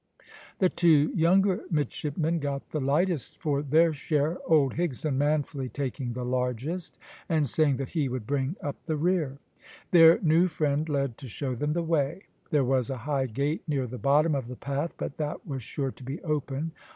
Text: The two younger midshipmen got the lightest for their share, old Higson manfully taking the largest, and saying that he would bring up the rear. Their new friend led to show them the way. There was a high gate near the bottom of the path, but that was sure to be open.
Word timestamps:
The 0.57 0.69
two 0.69 1.11
younger 1.13 1.61
midshipmen 1.69 2.39
got 2.39 2.71
the 2.71 2.79
lightest 2.81 3.37
for 3.37 3.61
their 3.61 3.93
share, 3.93 4.39
old 4.47 4.73
Higson 4.73 5.13
manfully 5.13 5.69
taking 5.69 6.13
the 6.13 6.25
largest, 6.25 6.97
and 7.29 7.47
saying 7.47 7.77
that 7.77 7.89
he 7.89 8.09
would 8.09 8.25
bring 8.25 8.55
up 8.63 8.77
the 8.87 8.95
rear. 8.97 9.37
Their 9.91 10.19
new 10.23 10.47
friend 10.47 10.89
led 10.89 11.19
to 11.19 11.27
show 11.27 11.53
them 11.53 11.73
the 11.73 11.83
way. 11.83 12.23
There 12.49 12.65
was 12.65 12.89
a 12.89 12.97
high 13.05 13.27
gate 13.27 13.61
near 13.67 13.85
the 13.85 13.99
bottom 13.99 14.33
of 14.33 14.47
the 14.47 14.55
path, 14.55 14.91
but 14.97 15.17
that 15.17 15.45
was 15.45 15.61
sure 15.61 15.91
to 15.91 16.03
be 16.03 16.19
open. 16.23 16.71